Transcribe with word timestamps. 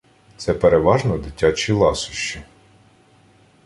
Це 0.37 0.53
переважно 0.53 1.17
дитячі 1.17 1.71
ласощі. 1.73 2.41